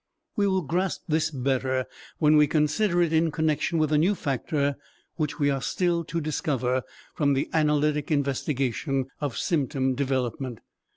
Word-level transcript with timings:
We 0.35 0.47
will 0.47 0.63
grasp 0.63 1.03
this 1.07 1.29
better 1.29 1.85
when 2.17 2.35
we 2.35 2.47
consider 2.47 3.03
it 3.03 3.13
in 3.13 3.29
connection 3.29 3.77
with 3.77 3.91
a 3.91 3.99
new 3.99 4.15
factor 4.15 4.77
which 5.17 5.37
we 5.37 5.51
are 5.51 5.61
still 5.61 6.03
to 6.05 6.19
discover 6.19 6.81
from 7.13 7.33
the 7.33 7.47
analytic 7.53 8.09
investigation 8.09 9.11
of 9.19 9.37
symptom 9.37 9.93
development. 9.93 10.61